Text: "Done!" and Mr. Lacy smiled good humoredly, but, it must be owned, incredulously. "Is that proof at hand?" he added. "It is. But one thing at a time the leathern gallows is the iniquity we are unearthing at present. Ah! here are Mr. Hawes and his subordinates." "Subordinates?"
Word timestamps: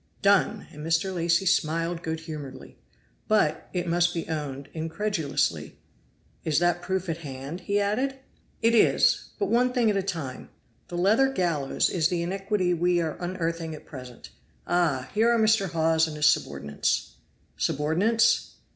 "Done!" 0.23 0.65
and 0.71 0.83
Mr. 0.83 1.13
Lacy 1.13 1.45
smiled 1.45 2.01
good 2.01 2.21
humoredly, 2.21 2.75
but, 3.27 3.69
it 3.71 3.85
must 3.85 4.15
be 4.15 4.27
owned, 4.27 4.67
incredulously. 4.73 5.77
"Is 6.43 6.57
that 6.57 6.81
proof 6.81 7.07
at 7.07 7.17
hand?" 7.19 7.59
he 7.61 7.79
added. 7.79 8.17
"It 8.63 8.73
is. 8.73 9.25
But 9.37 9.49
one 9.51 9.71
thing 9.73 9.91
at 9.91 9.95
a 9.97 10.01
time 10.01 10.49
the 10.87 10.97
leathern 10.97 11.35
gallows 11.35 11.87
is 11.87 12.07
the 12.07 12.23
iniquity 12.23 12.73
we 12.73 12.99
are 12.99 13.15
unearthing 13.21 13.75
at 13.75 13.85
present. 13.85 14.31
Ah! 14.65 15.11
here 15.13 15.29
are 15.31 15.37
Mr. 15.39 15.69
Hawes 15.69 16.07
and 16.07 16.15
his 16.17 16.25
subordinates." 16.25 17.17
"Subordinates?" 17.55 18.55